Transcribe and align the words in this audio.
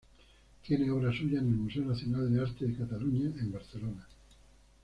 Tiene 0.65 0.89
obra 0.89 1.11
suya 1.13 1.37
en 1.37 1.49
el 1.49 1.57
Museo 1.57 1.85
Nacional 1.85 2.33
de 2.33 2.41
Arte 2.41 2.65
de 2.65 2.75
Cataluña 2.75 3.31
en 3.39 3.51
Barcelona. 3.51 4.07